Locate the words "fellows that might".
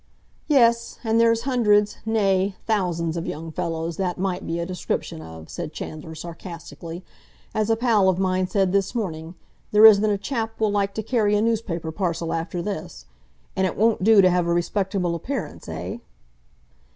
3.51-4.47